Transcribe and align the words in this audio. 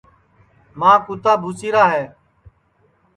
ماں 0.79 0.97
کُوتا 1.05 1.33
بھُوسِیرا 1.41 1.83
ہے 1.93 2.03